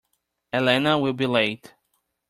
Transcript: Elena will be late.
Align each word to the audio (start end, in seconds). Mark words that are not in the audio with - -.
Elena 0.51 0.97
will 0.97 1.13
be 1.13 1.27
late. 1.27 1.75